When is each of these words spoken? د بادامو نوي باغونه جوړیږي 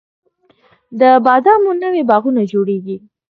د 0.99 1.01
بادامو 1.25 1.71
نوي 1.83 2.01
باغونه 2.09 2.41
جوړیږي 2.51 2.97